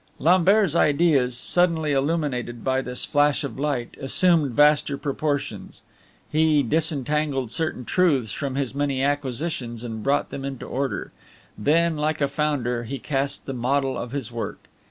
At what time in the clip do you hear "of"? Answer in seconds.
3.43-3.59, 13.95-14.11